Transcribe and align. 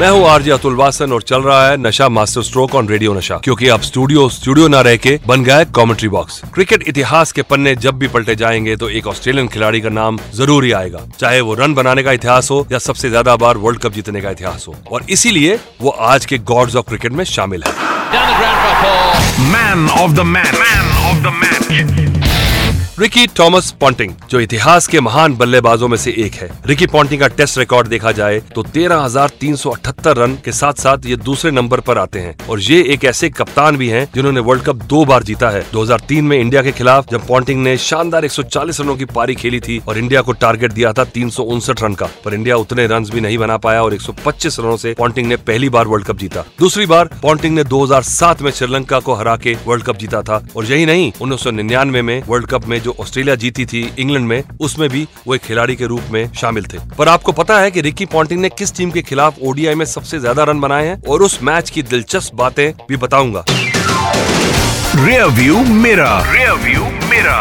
मैं 0.00 0.08
हूँ 0.10 0.26
आरजे 0.28 0.50
अतुल 0.50 0.74
वासन 0.76 1.12
और 1.12 1.22
चल 1.22 1.42
रहा 1.42 1.68
है 1.68 1.76
नशा 1.76 2.08
मास्टर 2.08 2.42
स्ट्रोक 2.42 2.74
ऑन 2.74 2.88
रेडियो 2.88 3.12
नशा 3.14 3.36
क्योंकि 3.44 3.68
अब 3.68 3.80
स्टूडियो 3.80 4.28
स्टूडियो 4.28 4.66
ना 4.68 4.80
रह 4.80 4.96
के 4.96 5.18
बन 5.26 5.44
गया 5.44 5.56
है 5.56 5.64
कमेंट्री 5.76 6.08
बॉक्स 6.08 6.40
क्रिकेट 6.54 6.82
इतिहास 6.88 7.32
के 7.32 7.42
पन्ने 7.42 7.74
जब 7.76 7.98
भी 7.98 8.08
पलटे 8.08 8.34
जाएँगे 8.36 8.76
तो 8.76 8.88
एक 8.90 9.06
ऑस्ट्रेलियन 9.06 9.48
खिलाड़ी 9.48 9.80
का 9.80 9.88
नाम 9.88 10.18
ज़रूर 10.34 10.64
ही 10.64 10.72
आएगा 10.72 11.00
चाहे 11.20 11.40
वो 11.40 11.54
रन 11.54 11.74
बनाने 11.74 12.02
का 12.02 12.12
इतिहास 12.12 12.50
हो 12.50 12.66
या 12.72 12.78
सबसे 12.78 13.10
ज़्यादा 13.10 13.36
बार 13.36 13.56
वर्ल्ड 13.56 13.80
कप 13.82 13.92
जीतने 13.92 14.20
का 14.20 14.30
इतिहास 14.30 14.64
हो। 14.68 14.74
और 14.92 15.06
इसीलिए 15.10 15.58
वो 15.80 15.90
आज 16.12 16.26
के 16.26 16.38
गॉड्स 16.52 16.76
ऑफ़ 16.76 16.88
क्रिकेट 16.88 17.12
में 17.12 17.24
शामिल 17.24 17.64
है। 17.66 17.72
Man 19.52 19.88
of 20.02 20.12
the 20.12 20.26
match 20.36 20.54
man 20.54 20.86
of 21.06 21.22
the 21.22 21.34
match 21.40 22.35
Ricky 22.98 23.26
Thomas 23.38 23.70
Ponting 23.80 24.12
जो 24.30 24.40
इतिहास 24.40 24.86
के 24.86 25.00
महान 25.00 25.34
बल्लेबाजों 25.36 25.88
में 25.88 25.96
से 25.96 26.10
एक 26.18 26.34
है। 26.34 26.48
रिकी 26.66 26.86
पॉन्टिंग 26.86 27.20
का 27.20 27.26
टेस्ट 27.28 27.58
रिकॉर्ड 27.58 27.88
देखा 27.88 28.12
जाए 28.12 28.38
तो 28.54 28.62
13,378 28.64 30.16
रन 30.18 30.36
के 30.44 30.52
साथ 30.52 30.80
साथ 30.80 31.06
ये 31.06 31.16
दूसरे 31.16 31.50
नंबर 31.50 31.80
पर 31.80 31.98
आते 31.98 32.18
हैं। 32.18 32.36
और 32.48 32.60
ये 32.60 32.80
एक 32.92 33.04
ऐसे 33.04 33.28
कप्तान 33.30 33.76
भी 33.76 33.88
हैं 33.88 34.06
जिन्होंने 34.14 34.40
वर्ल्ड 34.40 34.62
कप 34.64 34.76
दो 34.84 35.04
बार 35.04 35.22
जीता 35.22 35.50
है। 35.50 35.64
2003 35.72 36.22
में 36.22 36.38
इंडिया 36.38 36.62
के 36.62 36.72
खिलाफ 36.72 37.10
जब 37.10 37.26
पॉन्टिंग 37.26 37.62
ने 37.62 37.76
शानदार 37.78 38.24
140 38.24 38.80
रनों 38.80 38.96
की 38.96 39.04
पारी 39.04 39.34
खेली 39.34 39.60
थी 39.60 39.78
और 39.88 39.98
इंडिया 39.98 40.22
को 40.22 40.32
टारगेट 40.34 40.72
दिया 40.72 40.92
था 40.92 41.04
तीन 41.10 41.30
सौ 41.30 41.42
उनसठ 41.44 41.82
रन 41.82 41.94
का 41.94 42.08
पर 42.24 42.34
इंडिया 42.34 42.56
उतने 42.56 42.86
रन 42.86 43.04
भी 43.04 43.20
नहीं 43.20 43.38
बना 43.38 43.56
पाया 43.58 43.82
और 43.82 43.94
एक 43.94 44.00
सौ 44.00 44.14
पच्चीस 44.24 44.58
रनों 44.60 44.76
से 44.76 44.94
पॉन्टिंग 44.98 45.28
ने 45.28 45.36
पहली 45.44 45.68
बार 45.68 45.86
वर्ल्ड 45.86 46.06
कप 46.06 46.18
जीता। 46.18 46.44
दूसरी 46.58 46.86
बार 46.86 47.10
पॉन्टिंग 47.22 47.54
ने 47.54 47.64
2007 47.66 48.42
में 48.42 48.50
श्रीलंका 48.52 49.00
को 49.00 49.14
हरा 49.14 49.36
के 49.36 49.56
वर्ल्ड 49.66 49.84
कप 49.84 49.96
जीता 49.96 50.22
था 50.22 50.42
और 50.56 50.64
यही 50.64 50.86
नहीं 50.86 51.12
उन्नीस 51.20 51.44
सौ 51.44 51.50
निन्यानवे 51.50 52.02
में 52.02 52.22
वर्ल्ड 52.28 52.46
कप 52.46 52.66
में 52.66 52.80
जो 52.86 52.94
ऑस्ट्रेलिया 53.00 53.34
जीती 53.34 53.64
थी 53.66 53.80
इंग्लैंड 53.98 54.26
में, 54.28 54.42
उसमें 54.60 54.88
भी 54.90 55.06
वो 55.26 55.34
एक 55.34 55.40
खिलाड़ी 55.42 55.76
के 55.76 55.86
रूप 55.86 56.02
में 56.10 56.32
शामिल 56.32 56.64
थे। 56.64 56.78
पर 56.98 57.08
आपको 57.08 57.32
पता 57.32 57.58
है 57.60 57.70
कि 57.70 57.80
रिकी 57.80 58.06
पॉन्टिंग 58.06 58.40
ने 58.40 58.48
किस 58.50 58.74
टीम 58.76 58.90
के 58.90 59.02
खिलाफ 59.02 59.38
ओडीआई 59.42 59.74
में 59.74 59.84
सबसे 59.86 60.18
ज़्यादा 60.18 60.44
रन 60.44 60.60
बनाए 60.60 60.86
हैं? 60.86 61.00
और 61.02 61.22
उस 61.22 61.38
मैच 61.42 61.70
की 61.70 61.82
दिलचस्प 61.84 62.34
बातें 62.34 62.72
भी 62.88 62.96
बताऊँगा। 62.96 63.44
रियर 64.96 65.26
व्यू 65.32 65.64
मेरा 65.76 66.10
रियर 66.32 66.52
व्यू 66.60 66.84
मेरा 67.10 67.40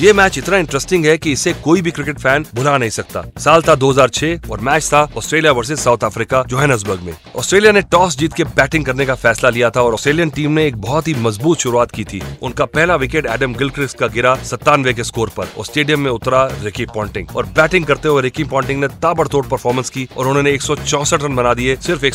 ये 0.00 0.12
मैच 0.12 0.38
इतना 0.38 0.56
इंटरेस्टिंग 0.56 1.06
है 1.06 1.18
कि 1.18 1.32
इसे 1.32 1.52
कोई 1.52 1.82
भी 1.82 1.90
क्रिकेट 1.90 2.18
फ़ैन 2.18 2.46
भुला 2.54 2.78
नहीं 2.78 2.90
सकता। 2.90 3.22
साल 3.38 3.62
था 3.62 3.74
2006 3.74 4.50
और 4.50 4.60
मैच 4.60 4.84
था 4.84 5.08
Australia 5.16 5.52
versus 5.52 5.84
South 5.84 6.04
Africa 6.04 6.42
Johannesburg 6.42 7.00
में। 7.00 7.16
ऑस्ट्रेलिया 7.36 7.72
ने 7.72 7.82
टॉस 7.82 8.18
जीत 8.18 8.32
के 8.32 8.44
बैटिंग 8.44 8.84
करने 8.84 9.06
का 9.06 9.14
फैसला 9.14 9.50
लिया 9.50 9.70
था 9.70 9.82
और 9.82 9.94
ऑस्ट्रेलियन 9.94 10.30
टीम 10.30 10.52
ने 10.52 10.66
एक 10.66 10.76
बहुत 10.76 11.08
ही 11.08 11.14
मज़बूत 11.14 11.58
शुरुआत 11.58 11.90
की 11.90 12.04
थी। 12.04 12.22
उनका 12.42 12.64
पहला 12.64 12.96
विकेट 12.96 13.26
एडम 13.26 13.54
गिलक्रिस्ट 13.54 13.98
का 13.98 14.06
गिरा 14.06 14.34
सत्तानवे 14.34 14.94
के 14.94 15.04
स्कोर 15.04 15.28
पर। 15.28 15.48
और 15.58 15.64
स्टेडियम 15.64 16.00
में 16.00 16.10
उतरा 16.10 16.48
रिकी 16.62 16.86
पॉन्टिंग 16.86 17.36
और 17.36 17.46
बैटिंग 17.46 17.84
करते 17.84 18.08
हुए 18.08 18.22
रिकी 18.22 18.44
पॉन्टिंग 18.44 18.80
ने 18.80 18.88
ताबड़तोड़ 18.88 19.46
परफॉर्मेंस 19.46 19.90
की 19.90 20.08
और 20.16 20.26
उन्होंने 20.26 20.50
एक 20.50 20.62
सौ 20.62 20.76
चौंसठ 20.76 21.22
रन 21.22 21.36
बना 21.36 21.54
दिए 21.54 21.76
सिर्फ़ 21.76 22.06
एक 22.06 22.14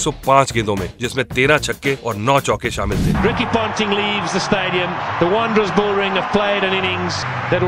गेंदों 0.54 0.76
में, 0.76 0.94
जिसमें 1.02 1.26
तेरह 1.26 1.58
छक्के 1.58 1.98
और 2.06 2.16
नौ 2.16 2.40
चौके 2.40 2.72
शामिल 2.72 2.98
थे। 2.98 3.12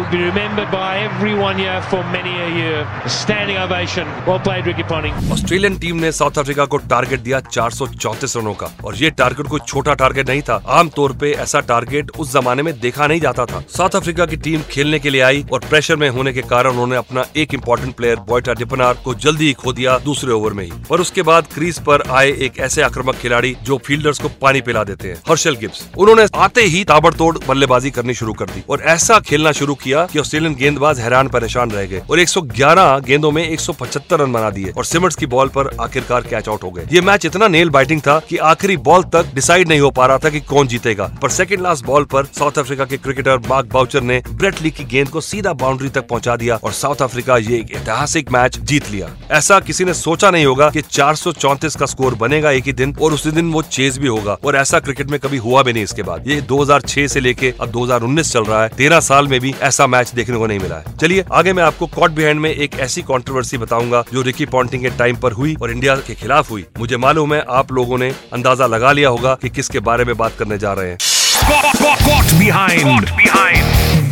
Will 0.07 0.13
be 0.13 0.23
remembered 0.23 0.72
by 0.72 1.00
everyone 1.00 1.57
here 1.57 1.81
for 1.84 2.01
many 2.06 2.34
a 2.34 2.47
year. 2.50 2.88
A 3.03 3.09
standing 3.09 3.57
ovation. 3.57 4.07
Well 4.25 4.40
played, 4.40 4.66
Ricky 4.66 4.84
Ponting. 4.84 5.13
Australian 5.31 5.78
team 5.78 5.95
ने 5.97 6.12
साउथ 6.12 6.38
अफ्रीका 6.40 6.66
को 6.66 6.78
टारगेट 6.90 7.19
दिया 7.19 7.40
434 7.47 8.35
रनों 8.38 8.53
का 8.53 8.69
और 8.85 8.96
ये 8.96 9.09
टारगेट 9.12 9.47
कोई 9.47 9.59
छोटा 9.67 9.94
टारगेट 9.94 10.29
नहीं 10.29 10.41
था 10.41 10.62
आमतौर 10.73 11.13
पे 11.22 11.31
ऐसा 11.38 11.59
टारगेट 11.69 12.12
उस 12.19 12.31
जमाने 12.34 12.63
में 12.63 12.73
देखा 12.79 13.07
नहीं 13.07 13.19
जाता 13.22 13.46
था 13.46 13.62
साउथ 13.69 13.96
अफ्रीका 13.96 14.25
की 14.25 14.38
टीम 14.38 14.62
खेलने 14.69 15.00
के 15.00 15.09
लिए 15.09 15.22
आई 15.22 15.46
और 15.53 15.59
प्रेशर 15.66 15.96
में 15.96 16.07
होने 16.09 16.34
के 16.34 16.41
कारण 16.44 16.69
उन्होंने 16.69 16.96
अपना 16.96 17.25
एक 17.38 17.53
इंपॉर्टेंट 17.53 17.96
प्लेयर 17.96 18.19
बॉयटा 18.29 18.53
डिपनार 18.62 19.01
को 19.06 19.16
जल्दी 19.25 19.47
ही 19.47 19.53
खो 19.56 19.73
दिया 19.73 19.97
दूसरे 20.06 20.31
ओवर 20.34 20.53
में 20.53 20.63
ही 20.63 20.72
पर 20.90 21.01
उसके 21.01 21.22
बाद 21.31 21.51
क्रीज 21.53 21.79
पर 21.90 22.03
आए 22.12 22.31
एक 22.47 22.59
ऐसे 22.69 22.81
आक्रामक 22.84 23.16
खिलाड़ी 23.17 23.56
जो 23.63 23.78
फील्डर्स 23.88 24.19
को 24.19 24.31
पानी 24.41 24.62
पिला 24.62 24.84
देते 24.85 25.09
हैं 25.09 25.22
हर्षल 25.29 25.56
गिब्स 25.57 25.88
उन्होंने 25.97 26.28
आते 26.46 26.66
ही 26.67 26.84
ताबड़तोड़ 26.85 27.38
बल्लेबाजी 27.47 27.91
करनी 27.91 28.13
शुरू 28.16 28.34
कर 28.35 28.50
दी 28.50 28.63
और 28.69 28.81
ऐसा 28.90 29.19
खेलना 29.22 29.51
शुरू 29.53 29.75
किया 29.78 29.97
कि 30.06 30.19
ऑस्ट्रेलियन 30.19 30.56
गेंदबाज 30.56 31.00
हैरान 31.00 31.28
परेशान 31.28 31.72
रह 31.72 31.85
गए 31.85 32.02
और 32.12 32.19
111 32.19 33.00
गेंदों 33.00 33.31
में 33.31 33.50
175 33.50 34.13
रन 34.13 34.31
बना 34.31 34.50
दिए 34.50 34.74
और 34.78 34.85
सिमर्स 34.85 35.16
की 35.16 35.25
बॉल 35.25 35.47
पर 35.47 35.69
आखिरकार 35.81 36.22
कैच 36.22 36.50
आउट 36.50 36.63
हो 36.63 36.72
गए। 36.72 36.88
ये 36.91 37.02
मैच 37.02 37.25
इतना 37.25 37.47
नेल 37.47 37.69
बाइटिंग 37.69 38.02
था 38.02 38.19
कि 38.19 38.38
आखिरी 38.38 38.78
बॉल 38.78 39.03
तक 39.03 39.34
डिसाइड 39.35 39.69
नहीं 39.69 39.80
हो 39.80 39.91
पा 39.91 40.06
रहा 40.06 40.18
था 40.18 40.30
कि 40.30 40.40
कौन 40.40 40.68
जीतेगा। 40.68 41.12
पर 41.22 41.30
सेकंड 41.30 41.62
लास्ट 41.62 41.85
बॉल 41.85 42.03
पर 42.03 42.25
साउथ 42.25 42.59
अफ्रीका 42.59 42.85
के 42.85 42.97
क्रिकेटर 42.97 43.38
मार्क 43.50 43.69
बाउचर 43.74 44.02
ने 44.02 44.22
ब्रेट 44.31 44.62
ली 44.62 44.72
की 44.72 44.84
गेंद 44.84 45.09
को 45.09 45.22
सीधा 45.22 45.53
बाउंड्री 45.53 45.90
तक 45.90 46.08
पहुँचा 46.08 46.35
दिया 46.35 46.56
और 46.56 46.72
साउथ 46.72 47.02
अफ्रीका 47.02 47.38
ये 47.38 47.58
एक 47.58 47.72
ऐतिहासिक 47.72 48.31
मैच 48.31 48.59
जीत 48.59 48.90
लिया। 48.91 49.09
ऐसा 49.31 49.59
किसी 49.59 49.85
ने 49.85 49.94
सोचा 49.94 50.31
नहीं 50.31 50.46
होगा 50.46 50.69
कि 50.69 50.81
434 50.81 51.75
का 51.75 51.85
स्कोर 51.85 52.16
बनेगा 52.16 52.52
एक 52.52 52.66
ही 52.66 52.74
दिन 52.74 52.96
और 53.02 53.14
उसी 53.14 53.31
दिन 53.31 53.52
वो 53.52 53.62
चेज 53.62 53.97
भी 53.97 54.08
होगा 54.08 54.38
और 54.46 54.56
ऐसा 54.56 54.79
क्रिकेट 54.79 55.09
में 55.12 55.19
कभी 55.19 55.38
हुआ 55.38 55.64
भी 55.64 55.74
नहीं 55.74 55.84
इसके 55.84 56.03
बाद। 56.03 56.28
ये 56.28 56.41
2006 56.41 57.08
से 57.08 57.19
लेके 57.19 57.53
अब 57.62 57.72
2019 57.72 58.31
चल 58.34 58.44
रहा 58.44 58.62
है। 58.64 58.69
तेरह 58.69 59.00
साल 59.00 59.28
में 59.28 59.40
भी 59.40 59.53
ऐसा 59.62 59.87
मैच 59.88 60.12
देखने 60.12 60.38
को 60.38 60.48
नहीं 60.48 60.59
मिला 60.59 60.75
है। 60.75 60.96
चलिए 60.98 61.24
आगे 61.34 61.53
मैं 61.53 61.64
आपको 61.64 61.88
कॉट 61.88 62.12
बिहाइंड 62.12 62.40
में 62.40 62.50
एक 62.50 62.80
ऐसी 62.80 63.02
कॉन्ट्रोवर्सी 63.02 63.58
बताऊँगा 63.58 64.03
जो 64.14 64.22
रिकी 64.22 64.46
पॉन्टिंग 64.48 64.81
के 64.84 64.90
टाइम 64.90 65.16
पर 65.16 65.31
हुई 65.31 65.56
और 65.62 65.72
इंडिया 65.72 65.96
के 65.98 66.16
खिलाफ 66.16 66.52
हुई। 66.52 66.66
मुझे 66.80 66.98
मालूम 66.98 67.34
है 67.34 67.44
आप 67.50 67.72
लोगों 67.72 67.97
ने 67.97 68.09
अंदाज़ा 68.34 68.68
लगा 68.68 68.92
लिया 68.92 69.09
होगा 69.09 69.36
कि 69.36 69.50
किसके 69.50 69.80
बारे 69.81 70.06
में 70.06 70.16
बात 70.18 70.36
करने 70.40 70.58
जा 70.58 70.74
रहे 70.74 70.90
हैं। 70.90 70.97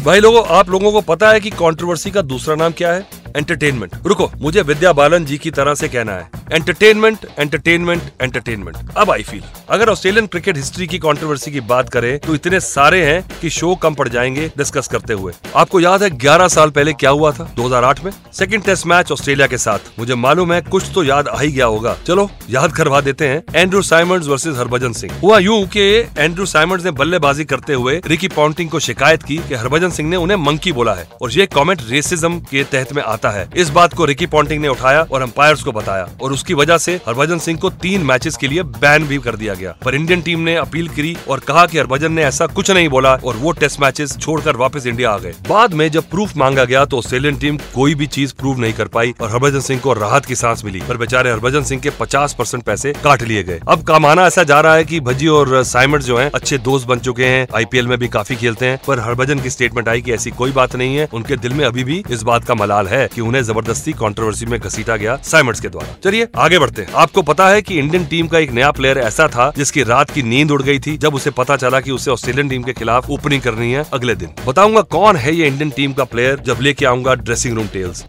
भाई 0.06 0.19
लोगों 0.19 0.44
आप 0.47 0.69
लोगों 0.69 0.91
को 0.91 1.02
पता 1.03 1.30
है 1.30 1.40
कि 1.40 1.50
कंट्रोवर्सी 1.50 2.12
का 2.12 2.22
दूसरा 2.24 2.56
नाम 2.56 2.72
क्या 2.72 2.91
है? 2.91 3.25
एंटरटेनमेंट 3.35 3.96
रुको, 4.06 4.29
मुझे 4.41 4.62
विद्या 4.62 4.94
बालन 4.94 5.25
जी 5.25 5.38
की 5.38 5.51
तरह 5.51 5.75
से 5.75 5.88
कहना 5.88 6.13
है। 6.13 6.29
एंटरटेनमेंट 6.51 7.25
एंटरटेनमेंट 7.40 8.01
एंटरटेनमेंट 8.22 8.78
अब 8.97 9.12
आई 9.12 9.23
फील 9.23 9.44
अगर 9.69 9.90
ऑस्ट्रेलियन 9.90 10.28
क्रिकेट 10.28 10.57
हिस्ट्री 10.57 10.88
की 10.88 11.00
कंट्रोवर्सी 11.00 11.51
की 11.51 11.59
बात 11.66 11.90
करें 11.90 12.18
तो 12.19 12.35
इतने 12.35 12.59
सारे 12.59 13.03
हैं 13.06 13.22
कि 13.41 13.50
शो 13.50 13.73
कम 13.75 13.94
पड़ 13.94 14.07
जाएँगे 14.09 14.47
डिस्कस 14.57 14.88
करते 14.88 15.13
हुए। 15.13 15.34
आपको 15.56 15.79
याद 15.79 16.03
है 16.03 16.09
11 16.18 16.47
साल 16.47 16.69
पहले 16.69 16.94
क्या 16.94 17.09
हुआ 17.09 17.31
था? 17.31 17.50
2008 17.56 18.03
में? 18.03 18.12
सेकंड 18.34 18.63
टेस्ट 18.63 18.85
मैच 18.88 19.12
ऑस्ट्रेलिया 19.12 19.47
के 19.47 19.57
साथ। 19.57 20.00
मुझे 20.00 20.16
मालूम 20.16 20.53
है 20.53 20.62
कुछ 20.62 20.91
तो 20.94 21.03
याद 21.03 21.28
आ 21.28 21.40
ही 21.40 21.52
गया 21.52 21.66
होगा। 21.66 21.96
चलो, 22.07 22.29
याद 22.50 22.72
करवा 22.72 23.02
देते 23.02 23.28
हैं। 23.28 23.44
Andrew 23.56 23.81
Symonds 23.81 24.28
versus 24.28 24.57
Harbhajan 24.57 24.94
Singh 24.94 25.13
हुआ 25.19 25.40
यूँ 25.40 25.66
कि 25.67 25.81
एंड्रू 26.17 26.46
साइमंड्स 26.46 26.85
ने 26.85 26.91
बल्लेबाजी 26.94 27.46
करते 27.46 27.73
हुए 27.73 28.02
रिकी 28.06 28.28
पॉन्टिंग 28.28 28.69
को 28.69 28.79
शिकायत 28.79 29.23
की 29.23 29.38
कि 29.38 29.56
हरभजन 29.56 29.90
सिंह 29.90 30.09
ने 30.09 30.17
उन्हें 30.17 30.38
मंकी 30.38 30.72
बोला 30.72 30.94
है। 30.94 31.07
और 31.22 31.31
ये 31.31 31.46
कमेंट 31.46 31.81
रेसिज्म 31.90 32.40
के 32.41 32.63
तहत 32.63 32.94
में 32.94 33.03
आता 33.03 33.25
है। 33.30 33.50
इस 33.56 33.69
बात 33.69 33.94
को 33.94 34.06
रिकी 34.06 34.25
पॉन्टिंग 34.25 34.62
ने 34.62 34.68
उठाया 34.68 35.06
और 35.12 35.22
अंपायर्स 35.22 35.63
को 35.63 35.72
बताया 35.72 36.09
और 36.22 36.34
उसकी 36.34 36.53
वजह 36.53 36.78
से 36.78 36.96
हरभजन 37.08 37.40
सिंह 37.40 37.59
को 37.59 37.69
तीन 37.69 38.02
मैचेस 38.02 38.38
के 38.38 38.47
लिए 38.47 38.63
बैन 38.63 39.08
भी 39.08 39.18
कर 39.18 39.36
दिया 39.36 39.53
गया। 39.53 39.75
पर 39.86 39.96
इंडियन 39.96 40.22
टीम 40.22 40.40
ने 40.40 40.56
अपील 40.56 40.88
करी 40.88 41.18
और 41.30 41.40
कहा 41.40 41.66
कि 41.66 41.78
हरभजन 41.78 42.12
ने 42.12 42.24
ऐसा 42.24 42.47
कुछ 42.47 42.72
नहीं 42.72 42.90
बोला 42.90 43.16
और 43.16 43.35
वो 43.35 43.52
टेस्ट 43.52 43.81
मैचेस 43.81 44.18
छोड़कर 44.18 44.56
वापस 44.56 44.85
इंडिया 44.85 45.12
आ 45.12 45.18
गए। 45.18 45.34
बाद 45.50 45.74
में 45.74 45.91
जब 45.91 46.09
प्रूफ 46.09 46.38
मांगा 46.38 46.66
गया 46.66 46.85
तो 46.85 46.97
ऑस्ट्रेलियन 46.97 47.38
टीम 47.38 47.58
कोई 47.58 47.96
भी 47.96 48.08
चीज़ 48.08 48.34
प्रूव 48.34 48.59
नहीं 48.59 48.74
कर 48.74 48.88
पाई 48.88 49.14
और 49.22 49.30
हरभजन 49.30 49.59
सिंह 49.59 49.80
को 49.80 49.94
राहत 49.94 50.25
की 50.25 50.35
सांस 50.35 50.66
मिली। 50.66 50.81
पर 50.90 50.97
बेचारे 50.97 51.31
हरभजन 51.31 51.64
सिंह 51.64 51.81
के 51.81 51.90
50 51.90 52.34
परसेंट 52.34 52.64
पैसे 52.64 52.94
काट 53.03 53.22
लिए 53.22 53.44
गए। 53.44 53.59
अब 53.70 53.84
कमाना 53.84 54.26
ऐसा 54.26 54.44
जा 54.44 54.59
रहा 54.61 54.76
है 54.76 54.84
कि 54.84 54.99
भजी 54.99 55.28
और 55.28 55.64
साइमंड 55.64 56.02
जो 56.02 56.17
हैं, 56.17 56.32
अच्छे 56.35 56.58
दोस्त 56.58 56.88
बन 56.88 56.99
चुके 56.99 57.26
हैं। 57.26 57.47
आईपीएल 57.55 57.88
में 57.88 57.97
भी 57.97 58.08
काफ़ी 58.08 58.35
खेलते 58.35 58.66
हैं। 58.66 58.79
पर 58.88 58.99
हरभजन 58.99 59.40
की 59.40 59.49
स्टेटमेंट 59.49 59.90
आई 59.90 60.02
की 60.02 60.11
ऐसी 60.11 60.32
कोई 60.32 60.52
बात 60.52 60.76
नहीं 60.76 60.96
है। 60.96 61.08
उनके 61.14 61.38
दिल 61.38 61.53
में 61.53 61.66
अभी 61.66 61.84
भी 61.84 62.03
इस 62.11 62.23
बात 62.23 62.46
का 62.46 62.55
मलाल 62.55 62.88
है। 62.88 63.09
कि 63.16 63.22
उन्हें 63.22 63.41
ज़बरदस्ती 63.44 63.94
कंट्रोवर्सी 63.94 64.46
में 64.46 64.59
घसीटा 64.59 64.96
गया 64.96 65.16
साइमंड्स 65.23 65.59
के 65.59 65.70
द्वारा। 65.70 65.96
चलिए 66.03 66.28
आगे 66.38 66.59
बढ़ते 66.59 66.82
हैं। 66.82 66.94
आपको 66.96 67.22
पता 67.23 67.47
है 67.50 67.62
कि 67.62 67.79
इंडियन 67.79 68.06
टीम 68.06 68.28
का 68.28 68.40
एक 68.40 68.52
नया 68.52 68.72
प्लेयर 68.72 68.97
ऐसा 69.00 69.28
था 69.28 69.52
जिसकी 69.58 69.84
रात 69.84 70.09
की 70.09 70.23
नींद 70.23 70.52
उड़ 70.52 70.62
गई 70.62 70.79
थी 70.79 70.97
जब 70.97 71.16
उसे 71.16 71.32
पता 71.34 71.58
चला 71.58 71.79
कि 71.79 71.91
उसे 71.91 72.12
ऑस्ट्रेलियन 72.12 72.50
टीम 72.50 72.64
के 72.64 72.73
खिलाफ 72.73 73.09
ओपनिंग 73.09 73.41
करनी 73.41 73.72
है 73.72 73.85
अगले 73.94 74.16
दिन। 74.16 74.29
बताऊँगा 74.47 74.82
कौन 74.91 75.16
है 75.16 75.35
ये 75.35 75.47
इंडियन 75.47 75.70
टीम 75.70 75.94
का 75.94 76.03
प्लेयर 76.06 76.41
जब 76.46 76.58
लेके 76.62 76.85
आऊँगा 76.85 77.16
dressing 77.16 77.56
room 77.58 77.67
tales. 77.73 78.06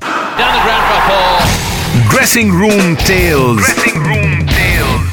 Dressing 2.10 2.50
room 2.52 2.94
tales 2.96 3.66
dressing 3.66 4.06
room 4.06 4.16
tales 4.16 4.35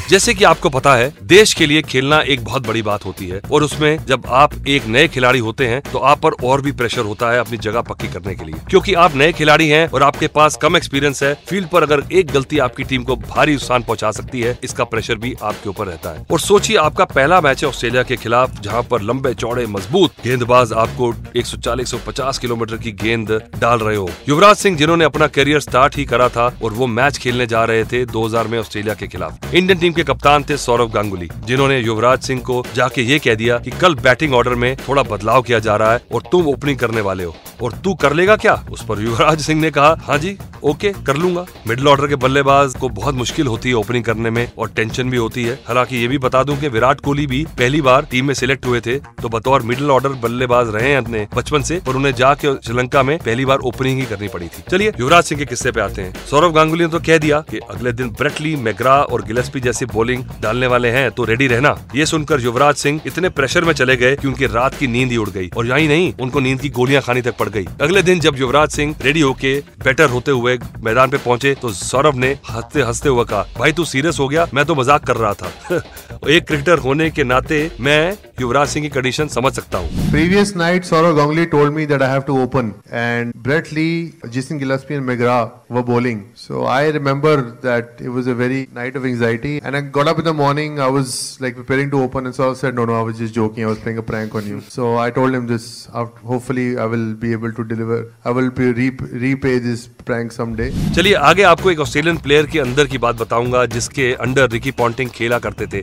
जैसे 0.08 0.32
कि 0.34 0.44
आपको 0.44 0.68
पता 0.70 0.94
है, 0.94 1.12
देश 1.22 1.52
के 1.54 1.66
लिए 1.66 1.82
खेलना 1.82 2.20
एक 2.20 2.44
बहुत 2.44 2.66
बड़ी 2.66 2.82
बात 2.82 3.04
होती 3.04 3.26
है 3.26 3.40
और 3.50 3.62
उसमें 3.62 4.04
जब 4.06 4.22
आप 4.28 4.54
एक 4.68 4.86
नए 4.86 5.06
खिलाड़ी 5.08 5.38
होते 5.38 5.66
हैं 5.66 5.80
तो 5.82 5.98
आप 5.98 6.20
पर 6.20 6.32
और 6.44 6.60
भी 6.60 6.72
प्रेशर 6.72 7.00
होता 7.00 7.30
है 7.32 7.38
अपनी 7.38 7.58
जगह 7.58 7.80
पक्की 7.80 8.08
करने 8.08 8.34
के 8.34 8.44
लिए। 8.44 8.54
क्योंकि 8.70 8.94
आप 8.94 9.14
नए 9.16 9.32
खिलाड़ी 9.32 9.68
हैं 9.68 9.88
और 9.88 10.02
आपके 10.02 10.26
पास 10.26 10.56
कम 10.56 10.76
एक्सपीरियंस 10.76 11.22
है 11.22 11.32
फ़ील्ड 11.48 11.68
पर 11.68 11.82
अगर 11.82 12.02
एक 12.12 12.30
गलती 12.30 12.58
आपकी 12.58 12.84
टीम 12.84 13.04
को 13.04 13.16
भारी 13.16 13.52
नुकसान 13.52 13.82
पहुँचा 13.82 14.10
सकती 14.10 14.40
है, 14.40 14.58
इसका 14.64 14.84
प्रेशर 14.84 15.14
भी 15.14 15.34
आपके 15.42 15.68
ऊपर 15.68 15.86
रहता 15.86 16.10
है। 16.10 16.26
और 16.30 16.40
सोचिए, 16.40 16.76
आपका 16.76 17.04
पहला 17.04 17.40
मैच 17.40 17.62
है 17.64 17.68
ऑस्ट्रेलिया 17.68 18.02
के 18.02 18.16
खिलाफ, 18.16 18.60
जहाँ 18.60 18.82
पर 18.82 19.02
लंबे, 19.02 19.34
चौड़े, 19.34 19.66
मज़बूत 19.66 20.12
गेंदबाज 20.24 20.72
आपको 20.72 21.12
140-150 21.36 22.38
किलोमीटर 22.38 22.76
की 22.76 22.92
गेंद 22.92 23.32
डाल 23.58 23.78
रहे 23.78 23.96
हो। 23.96 24.08
युवराज 24.28 24.56
सिंह, 24.56 24.76
जिन्होंने 24.76 25.04
अपना 25.04 25.26
करियर 25.26 25.60
स्टार्ट 25.60 25.96
ही 25.96 26.04
करा 26.04 26.28
था 26.28 26.46
और 26.64 26.72
वो 26.72 26.86
मैच 26.86 27.18
खेलने 27.18 27.46
जा 27.46 27.64
रहे 27.64 27.84
थे 27.84 28.04
2000 28.06 28.48
में 28.48 28.58
ऑस्ट्रेलिया 28.58 28.94
के 28.94 29.06
खिलाफ। 29.06 29.54
इंडियन 29.54 29.78
टीम 29.78 29.92
के 29.94 30.04
कप्तान 30.04 30.44
थे 30.44 30.56
सौरभ 30.56 30.92
गांगुली, 30.92 31.28
जिन्होंने 31.44 31.78
युवराज 31.78 32.22
सिंह 32.22 32.40
को 32.40 32.62
जाके 32.74 33.02
ये 33.02 33.18
कह 33.18 33.34
दिया 33.34 33.58
कि 33.58 33.70
कल 33.70 33.94
बैटिंग 33.94 34.34
ऑर्डर 34.34 34.54
में 34.54 34.76
थोड़ा 34.78 35.02
बदलाव 35.02 35.42
किया 35.42 35.58
जा 35.58 35.76
रहा 35.76 35.92
है 35.92 36.00
और 36.14 36.22
तुम 36.32 36.46
ओपनिंग 36.46 36.78
करने 36.78 37.00
वाले 37.00 37.24
हो। 37.24 37.34
और 37.62 37.72
तू 37.84 37.94
कर 37.94 38.12
लेगा 38.12 38.36
क्या? 38.36 38.54
उस 38.70 38.84
पर 38.86 39.00
युवराज 39.00 39.40
सिंह 39.40 39.60
ने 39.60 39.70
कहा 39.70 39.96
हाँ 40.02 40.18
जी, 40.18 40.36
ओके, 40.64 40.92
कर 41.06 41.16
लूँगा। 41.16 41.44
मिडिल 41.66 41.88
ऑर्डर 41.88 42.06
के 42.06 42.16
बल्लेबाज 42.16 42.74
को 42.74 42.88
बहुत 42.90 43.14
मुश्किल 43.14 43.46
होती 43.46 43.68
है 43.68 43.74
ओपनिंग 43.74 44.04
करने 44.04 44.30
में 44.30 44.46
और 44.58 44.70
टेंशन 44.70 45.10
भी 45.10 45.16
होती 45.16 45.44
है। 45.44 45.54
हालाँकि 45.66 45.96
ये 45.96 46.08
भी 46.08 46.18
बता 46.18 46.42
दूँ 46.44 46.56
कि 46.56 46.68
विराट 46.68 47.00
कोहली 47.00 47.26
भी 47.26 47.44
पहली 47.58 47.80
बार 47.82 48.06
टीम 48.10 48.26
में 48.26 48.34
सिलेक्ट 48.34 48.66
हुए 48.66 48.80
थे 48.80 48.98
तो 49.22 49.28
बतौर 49.28 49.62
मिडिल 49.62 49.90
ऑर्डर 49.90 50.08
बल्लेबाज 50.22 50.68
रहे 50.74 50.90
हैं 50.90 50.98
अपने 50.98 51.26
बचपन 51.36 51.62
से 51.62 51.80
पर 51.86 51.96
उन्हें 51.96 52.12
जाके 52.14 52.54
श्रीलंका 52.56 53.02
में 53.02 53.16
पहली 53.18 53.44
बार 53.44 53.58
ओपनिंग 53.60 53.98
ही 54.00 54.06
करनी 54.06 54.28
पड़ी 54.28 54.46
थी। 54.46 54.62
चलिए, 54.70 54.92
युवराज 55.00 55.24
सिंह 55.24 55.38
के 55.38 55.46
किस्से 55.46 55.72
पे 55.72 55.80
आते 55.80 56.02
हैं। 56.02 56.26
सौरभ 56.26 56.54
गांगुली 56.54 56.84
ने 56.84 56.90
तो 56.90 57.00
कह 57.00 57.18
दिया 57.18 57.40
कि 57.50 57.58
अगले 57.60 57.92
दिन 57.92 58.08
ब्रेटली, 58.10 58.54
मेग्रा 58.58 58.94
और 58.94 59.22
गिलेस्पी 59.24 59.60
जैसी 59.60 59.86
बॉलिंग 59.86 60.24
डालने 60.42 60.66
वाले 60.66 60.88
हैं 60.90 61.10
तो 61.10 61.24
रेडी 61.24 61.46
रहना। 61.46 61.76
ये 61.94 62.06
सुनकर 62.06 62.40
युवराज 62.40 62.74
सिंह 62.76 63.00
इतने 63.06 63.28
प्रेशर 63.30 63.64
में 63.64 63.72
चले 63.72 63.96
गए 63.96 64.16
कि 64.16 64.28
उनकी 64.28 64.46
रात 64.48 64.74
की 64.74 64.86
नींद 64.86 65.10
ही 65.10 65.16
उड़ 65.16 65.28
गई 65.28 65.48
और 65.48 65.66
यही 65.66 65.88
नहीं, 65.88 66.12
उनको 66.14 66.40
नींद 66.40 66.60
की 66.60 66.68
गोलियाँ 66.70 67.02
खानी 67.02 67.22
तक 67.22 67.36
पड़ 67.44 67.48
गई। 67.50 67.66
अगले 67.80 68.02
दिन 68.02 68.20
जब 68.20 68.36
युवराज 68.36 68.70
सिंह 68.70 68.94
रेडी 69.02 69.20
होके 69.20 69.54
बेटर 69.84 70.10
होते 70.10 70.30
हुए 70.30 70.58
मैदान 70.84 71.10
पे 71.10 71.18
पहुँचे 71.18 71.54
तो 71.54 71.72
सौरभ 71.74 72.16
ने 72.16 72.30
हँसते 72.50 72.82
हँसते 72.82 73.08
हुए 73.08 73.24
कहा, 73.24 73.42
भाई 73.58 73.72
तू 73.72 73.84
सीरियस 73.84 74.18
हो 74.20 74.28
गया? 74.28 74.46
मैं 74.54 74.64
तो 74.64 74.74
मज़ाक 74.74 75.04
कर 75.06 75.16
रहा 75.16 75.32
था। 75.34 75.50
एक 76.28 76.46
क्रिकेटर 76.46 76.78
होने 76.78 77.10
के 77.10 77.24
नाते 77.24 77.70
मैं 77.80 78.16
युवराज 78.40 78.68
सिंह 78.68 78.84
की 78.84 78.88
कंडीशन 78.94 79.28
समझ 79.28 79.52
सकता 79.52 79.78
हूँ। 79.78 80.10
Previous 80.10 80.54
night 80.56 80.84
Sourav 80.84 81.16
Ganguly 81.16 81.44
told 81.46 81.70
me 81.74 81.84
that 81.86 82.02
I 82.02 82.10
have 82.10 82.20
to 82.26 82.38
open 82.42 82.72
and 82.92 83.32
Brett 83.44 83.72
Lee 83.72 83.86
Jason 84.32 84.58
Gillespie 84.58 84.94
and 84.94 85.02
McGrath 85.04 85.36
were 85.72 85.82
bowling 85.90 86.20
so 86.36 86.64
I 86.66 86.90
remember 86.92 87.40
that 87.64 87.96
it 88.00 88.08
was 88.08 88.28
a 88.28 88.32
very 88.40 88.60
night 88.74 88.96
of 88.96 89.06
anxiety 89.06 89.54
and 89.56 89.74
I 89.74 89.82
got 89.98 90.08
up 90.08 90.18
in 90.20 90.24
the 90.24 90.34
morning 90.36 90.78
I 90.80 90.90
was 90.90 91.14
like 91.42 91.54
preparing 91.54 91.90
to 91.90 92.02
open 92.04 92.26
and 92.26 92.34
so 92.34 92.52
said 92.54 92.74
no 92.74 92.84
no 92.84 92.96
I 92.98 93.04
was 93.04 93.20
just 93.22 93.34
joking 93.34 93.66
I 93.66 93.72
was 93.72 93.82
playing 93.82 93.98
a 93.98 94.06
prank 94.10 94.34
on 94.36 94.48
you 94.48 94.60
so 94.70 94.96
I 94.98 95.10
told 95.20 95.34
him 95.34 95.46
this 95.46 95.68
hopefully 95.94 96.66
I 96.74 96.86
will 96.88 97.06
be 97.22 97.32
able 97.32 97.52
to 97.52 97.62
deliver 97.72 98.04
I 98.26 98.34
will 98.34 98.48
be 98.58 98.70
repay 99.18 99.58
this 99.68 99.86
prank 100.06 100.32
someday 100.32 100.70
चलिए 100.96 101.14
आगे 101.30 101.42
आपको 101.52 101.70
एक 101.70 101.80
Australian 101.80 102.16
player 102.26 102.46
के 102.52 102.58
अंदर 102.60 102.86
की 102.86 102.98
बात 102.98 103.20
बताऊँगा 103.20 103.64
जिसके 103.76 104.12
अंडर 104.26 104.50
रिकी 104.50 104.70
पॉन्टिंग 104.82 105.10
खेला 105.10 105.38
करते 105.38 105.66
थे! 105.66 105.82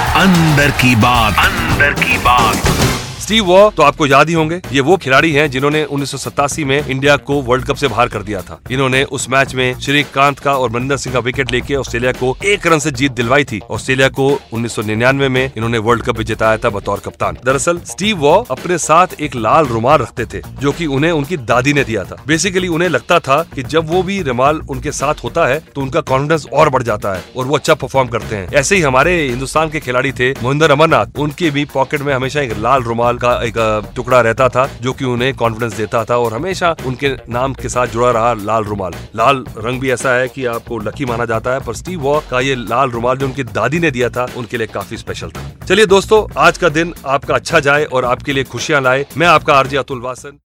अंदर 0.00 0.70
की 0.70 0.94
बात। 0.94 1.38
अंदर 1.38 1.92
की 1.92 2.18
बात। 2.18 2.89
स्टीव 3.30 3.44
वॉ 3.44 3.70
तो 3.70 3.82
आपको 3.82 4.06
याद 4.06 4.28
ही 4.28 4.34
होंगे, 4.34 4.60
ये 4.72 4.80
वो 4.80 4.96
खिलाड़ी 4.96 5.32
हैं 5.32 5.50
जिन्होंने 5.50 5.84
उन्नीस 5.84 6.10
सौ 6.10 6.18
सतासी 6.18 6.64
में 6.64 6.86
इंडिया 6.86 7.16
को 7.16 7.42
वर्ल्ड 7.42 7.66
कप 7.66 7.76
से 7.76 7.88
बाहर 7.88 8.08
कर 8.08 8.22
दिया 8.22 8.40
था। 8.40 8.60
इन्होंने 8.70 9.04
उस 9.04 9.28
मैच 9.30 9.54
में 9.54 9.80
श्रीकांत 9.80 10.38
का 10.38 10.54
और 10.54 10.70
मनिंदर 10.70 10.96
सिंह 10.96 11.12
का 11.12 11.20
विकेट 11.20 11.52
लेके 11.52 11.74
ऑस्ट्रेलिया 11.74 12.12
को 12.12 12.36
एक 12.44 12.66
रन 12.66 12.78
से 12.78 12.90
जीत 12.90 13.12
दिलवाई 13.12 13.44
थी। 13.44 13.60
ऑस्ट्रेलिया 13.70 14.08
को 14.08 14.40
1999 14.52 15.28
में 15.28 15.52
इन्होंने 15.56 15.78
वर्ल्ड 15.78 16.04
कप 16.04 16.18
भी 16.18 16.24
जिताया 16.24 16.56
था 16.56 16.70
बतौर 16.70 16.98
कप्तान। 16.98 17.36
दरअसल, 17.44 17.78
स्टीव 17.78 18.18
वॉ 18.18 18.42
अपने 18.50 18.78
साथ 18.78 19.06
एक 19.20 19.36
लाल 19.36 19.66
रुमाल 19.66 19.98
रखते 19.98 20.26
थे, 20.26 20.42
जो 20.60 20.72
की 20.72 20.86
उन्हें 20.86 21.12
उनकी 21.12 21.36
दादी 21.36 21.72
ने 21.72 21.84
दिया 21.84 22.04
था। 22.04 22.22
बेसिकली 22.26 22.68
उन्हें 22.68 22.88
लगता 22.88 23.18
था 23.18 23.42
की 23.54 23.62
जब 23.62 23.90
वो 23.90 24.02
भी 24.02 24.22
रुमाल 24.22 24.60
उनके 24.70 24.92
साथ 24.92 25.14
होता 25.24 25.46
है 25.46 25.62
तो 25.74 25.80
उनका 25.80 26.00
कॉन्फिडेंस 26.00 26.46
और 26.52 26.68
बढ़ 26.68 26.82
जाता 26.82 27.14
है 27.14 27.24
और 27.36 27.46
वो 27.46 27.56
अच्छा 27.56 27.74
परफॉर्म 27.74 28.08
करते 28.08 28.36
हैं। 28.36 28.48
ऐसे 28.54 28.76
ही 28.76 28.82
हमारे 28.82 29.16
हिंदुस्तान 29.22 29.70
के 29.70 29.80
खिलाड़ी 29.80 30.12
थे 30.12 30.30
मोहिंदर 30.32 30.70
अमरनाथ। 30.70 31.18
उनके 31.18 31.50
भी 31.50 31.64
पॉकेट 31.64 32.00
में 32.00 32.14
हमेशा 32.14 32.40
एक 32.40 32.58
लाल 32.58 32.82
रुमाल 32.82 33.18
का 33.20 33.32
एक 33.44 33.54
टुकड़ा 33.96 34.20
रहता 34.20 34.48
था 34.48 34.68
जो 34.82 34.92
कि 34.92 35.04
उन्हें 35.04 35.32
कॉन्फिडेंस 35.34 35.74
देता 35.74 36.04
था 36.04 36.16
और 36.16 36.34
हमेशा 36.34 36.74
उनके 36.86 37.08
नाम 37.28 37.54
के 37.54 37.68
साथ 37.68 37.86
जुड़ा 37.86 38.10
रहा 38.10 38.32
लाल 38.34 38.64
रुमाल। 38.64 38.92
लाल 39.16 39.44
रंग 39.58 39.80
भी 39.80 39.90
ऐसा 39.90 40.14
है 40.14 40.28
कि 40.28 40.44
आपको 40.46 40.78
लकी 40.80 41.04
माना 41.04 41.24
जाता 41.24 41.52
है 41.52 41.60
पर 41.60 41.74
स्टीव 41.74 42.00
वॉ 42.00 42.18
का 42.30 42.40
ये 42.40 42.54
लाल 42.54 42.90
रुमाल 42.90 43.16
जो 43.16 43.26
उनकी 43.26 43.42
दादी 43.52 43.78
ने 43.78 43.90
दिया 43.90 44.08
था 44.08 44.26
उनके 44.36 44.56
लिए 44.56 44.66
काफ़ी 44.66 44.96
स्पेशल 44.96 45.30
था। 45.30 45.50
चलिए 45.66 45.86
दोस्तों 45.86 46.26
आज 46.38 46.58
का 46.58 46.68
दिन 46.68 46.94
आपका 47.06 47.34
अच्छा 47.34 47.60
जाए 47.60 47.84
और 47.84 48.04
आपके 48.04 48.32
लिए 48.32 48.44
खुशियाँ 48.44 48.80
लाए। 48.82 49.06
मैं 49.16 49.26
आपका 49.26 49.54
आरजे 49.54 49.76
अतुल 49.76 50.00
वासन। 50.00 50.38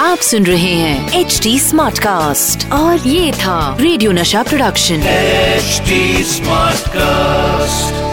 आप 0.00 0.18
सुन 0.18 0.46
रहे 0.46 0.74
हैं 0.74 1.20
एच 1.20 1.40
डी 1.42 1.58
स्मार्ट 1.60 1.98
कास्ट 1.98 2.70
और 2.72 3.06
ये 3.08 3.32
था 3.32 3.76
रेडियो 3.80 4.12
नशा 4.12 4.42
प्रोडक्शन 4.42 5.06
एच 5.06 5.82
स्मार्ट 6.26 6.76
Smartcast. 6.86 8.05